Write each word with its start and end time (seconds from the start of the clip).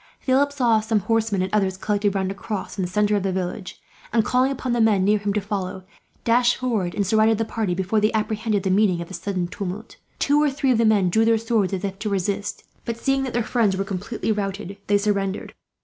Philip 0.19 0.51
saw 0.51 0.79
some 0.79 1.01
horsemen, 1.01 1.43
and 1.43 1.53
others, 1.53 1.77
collected 1.77 2.15
round 2.15 2.31
a 2.31 2.33
cross 2.33 2.75
in 2.75 2.83
the 2.83 2.89
centre 2.89 3.15
of 3.15 3.21
the 3.21 3.31
village 3.31 3.79
and, 4.11 4.25
calling 4.25 4.51
upon 4.51 4.73
the 4.73 4.81
men 4.81 5.03
near 5.05 5.19
him 5.19 5.31
to 5.33 5.41
follow, 5.41 5.83
dashed 6.23 6.55
forward 6.55 6.95
and 6.95 7.05
surrounded 7.05 7.37
the 7.37 7.45
party, 7.45 7.75
before 7.75 7.99
they 8.01 8.11
apprehended 8.13 8.63
the 8.63 8.71
meaning 8.71 8.99
of 8.99 9.09
this 9.09 9.19
sudden 9.21 9.47
tumult. 9.47 9.97
Two 10.17 10.41
or 10.41 10.49
three 10.49 10.71
of 10.71 10.79
the 10.79 10.85
men 10.85 11.11
drew 11.11 11.23
their 11.23 11.37
swords, 11.37 11.71
as 11.71 11.83
if 11.83 11.99
to 11.99 12.09
resist; 12.09 12.63
but 12.83 12.97
seeing 12.97 13.21
that 13.21 13.33
their 13.33 13.43
friends 13.43 13.77
were 13.77 13.83
completely 13.85 14.31
routed, 14.31 14.75
they 14.87 14.97
surrendered. 14.97 15.53